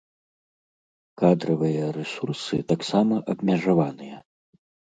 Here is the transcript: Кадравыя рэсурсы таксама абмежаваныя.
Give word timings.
Кадравыя 1.21 1.85
рэсурсы 1.99 2.57
таксама 2.73 3.23
абмежаваныя. 3.37 4.17